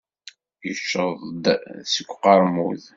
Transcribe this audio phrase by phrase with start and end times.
[0.67, 1.45] Yecceḍ-d
[1.93, 2.83] seg uqermud.